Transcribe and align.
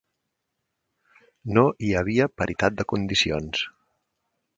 No 1.57 1.63
hi 1.87 1.91
havia 1.99 2.27
paritat 2.43 2.79
de 2.79 2.87
condicions. 2.95 3.63